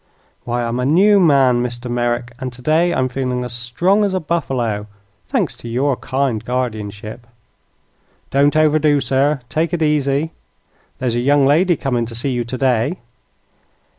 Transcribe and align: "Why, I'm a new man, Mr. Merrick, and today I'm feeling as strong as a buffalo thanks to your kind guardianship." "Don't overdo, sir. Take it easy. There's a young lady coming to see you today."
"Why, 0.45 0.63
I'm 0.63 0.79
a 0.79 0.85
new 0.87 1.19
man, 1.19 1.61
Mr. 1.61 1.87
Merrick, 1.87 2.33
and 2.39 2.51
today 2.51 2.91
I'm 2.91 3.07
feeling 3.07 3.43
as 3.43 3.53
strong 3.53 4.03
as 4.03 4.15
a 4.15 4.19
buffalo 4.19 4.87
thanks 5.27 5.55
to 5.57 5.69
your 5.69 5.95
kind 5.95 6.43
guardianship." 6.43 7.27
"Don't 8.31 8.55
overdo, 8.55 8.99
sir. 8.99 9.41
Take 9.47 9.73
it 9.75 9.83
easy. 9.83 10.31
There's 10.97 11.13
a 11.13 11.19
young 11.19 11.45
lady 11.45 11.75
coming 11.77 12.07
to 12.07 12.15
see 12.15 12.31
you 12.31 12.43
today." 12.43 12.97